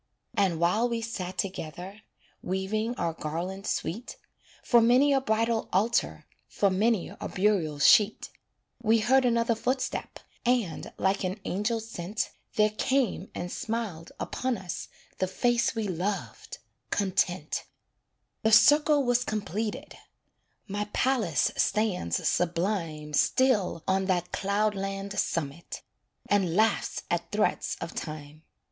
And 0.33 0.59
while 0.59 0.89
we 0.89 0.99
sat 1.03 1.37
together, 1.37 2.01
Weaving 2.41 2.95
our 2.95 3.13
garland 3.13 3.67
sweet, 3.67 4.17
For 4.63 4.81
many 4.81 5.13
a 5.13 5.21
bridal 5.21 5.69
altar, 5.71 6.25
For 6.47 6.71
many 6.71 7.09
a 7.09 7.27
burial 7.29 7.77
sheet, 7.77 8.31
We 8.81 8.97
heard 8.97 9.25
another 9.25 9.53
footstep; 9.53 10.17
And, 10.43 10.91
like 10.97 11.23
an 11.23 11.39
angel 11.45 11.79
sent, 11.79 12.31
There 12.55 12.71
came 12.71 13.29
and 13.35 13.51
smiled 13.51 14.11
upon 14.19 14.57
us 14.57 14.87
The 15.19 15.27
face 15.27 15.75
we 15.75 15.87
loved 15.87 16.57
Content. 16.89 17.65
The 18.41 18.51
circle 18.51 19.03
was 19.03 19.23
completed 19.23 19.99
My 20.67 20.85
palace 20.93 21.51
stands 21.57 22.27
sublime 22.27 23.13
Still 23.13 23.83
on 23.87 24.05
that 24.05 24.31
cloudland 24.31 25.19
summit, 25.19 25.83
And 26.27 26.55
laughs 26.55 27.03
at 27.11 27.31
threats 27.31 27.77
of 27.79 27.93
Time. 27.93 28.41